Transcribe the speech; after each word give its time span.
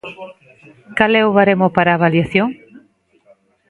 ¿Cal 0.97 1.11
é 1.21 1.23
o 1.29 1.35
baremo 1.37 1.67
para 1.75 1.89
a 1.91 1.97
avaliación? 2.01 2.47